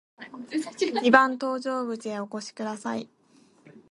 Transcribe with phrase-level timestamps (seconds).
[1.03, 3.07] 二番搭乗口へお越しください。